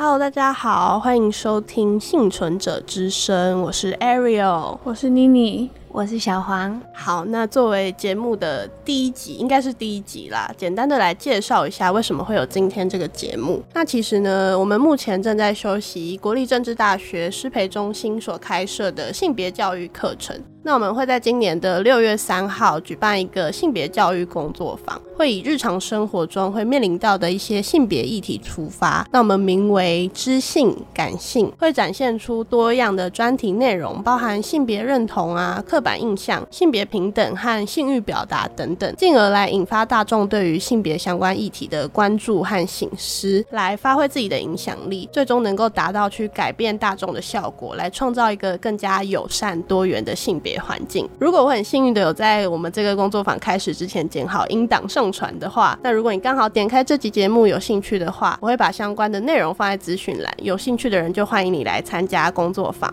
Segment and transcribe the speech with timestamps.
[0.00, 5.68] Hello，大家好，欢迎收听幸存者之声，我是 Ariel，我是妮妮。
[5.90, 6.80] 我是小黄。
[6.92, 10.50] 好，那作为节目的第一集，应该是第一集啦。
[10.56, 13.62] 简单的来介绍一下为什么会有今天这个节目。
[13.72, 20.38] 那其实呢，我们目前正在修习国立政治大学师培中心所开设的性别教育课程。
[20.60, 29.06] 那我们会在今年的六月三号举办一个性别教育工作坊，会以日常生活中会面临到的一些性别议题出发。
[29.10, 51.08] 那我们名为“知性感性”，会展现出多样的专题内容，包含性别认同啊、刻板印象、性别平等和性欲表达等等，进而来引发大众对于性别相关议题的关注和醒思，来发挥自己的影响力，最终能够达到去改变大众的效果，来创造一个更加友善多元的性别环境。
[51.20, 62.92] 如果我很幸运的有在我们这个工作坊开始之前剪好音档上传的话，那如果你刚好点开这集节目有兴趣的话，我会把相关的内容放在资讯栏，有兴趣的人就欢迎你来参加工作坊。